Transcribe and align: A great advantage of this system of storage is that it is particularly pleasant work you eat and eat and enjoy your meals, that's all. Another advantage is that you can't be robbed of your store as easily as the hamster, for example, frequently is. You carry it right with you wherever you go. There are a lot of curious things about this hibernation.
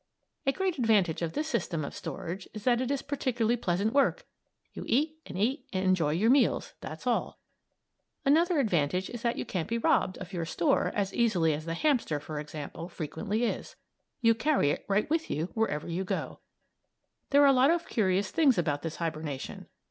A 0.47 0.51
great 0.51 0.79
advantage 0.79 1.21
of 1.21 1.33
this 1.33 1.47
system 1.47 1.85
of 1.85 1.93
storage 1.93 2.49
is 2.55 2.63
that 2.63 2.81
it 2.81 2.89
is 2.89 3.03
particularly 3.03 3.55
pleasant 3.55 3.93
work 3.93 4.25
you 4.73 4.83
eat 4.87 5.17
and 5.27 5.37
eat 5.37 5.67
and 5.71 5.85
enjoy 5.85 6.09
your 6.09 6.31
meals, 6.31 6.73
that's 6.81 7.05
all. 7.05 7.37
Another 8.25 8.57
advantage 8.57 9.11
is 9.11 9.21
that 9.21 9.37
you 9.37 9.45
can't 9.45 9.67
be 9.67 9.77
robbed 9.77 10.17
of 10.17 10.33
your 10.33 10.43
store 10.43 10.87
as 10.95 11.13
easily 11.13 11.53
as 11.53 11.65
the 11.65 11.75
hamster, 11.75 12.19
for 12.19 12.39
example, 12.39 12.89
frequently 12.89 13.43
is. 13.43 13.75
You 14.21 14.33
carry 14.33 14.71
it 14.71 14.87
right 14.89 15.07
with 15.07 15.29
you 15.29 15.49
wherever 15.53 15.87
you 15.87 16.03
go. 16.03 16.39
There 17.29 17.43
are 17.43 17.45
a 17.45 17.53
lot 17.53 17.69
of 17.69 17.85
curious 17.87 18.31
things 18.31 18.57
about 18.57 18.81
this 18.81 18.95
hibernation. 18.95 19.67